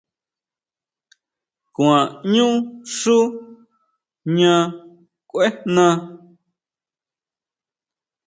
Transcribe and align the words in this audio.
Kuaʼñu 1.75 2.47
xú 2.97 3.17
jña 4.31 4.55
kuejna. 5.29 5.85